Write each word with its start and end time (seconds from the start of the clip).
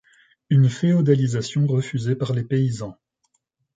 Une 0.49 0.67
féodalisation 0.67 1.67
refusée 1.67 2.15
par 2.15 2.33
les 2.33 2.43
paysans. 2.43 2.97